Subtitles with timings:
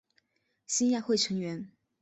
[0.65, 1.69] 兴亚会成员。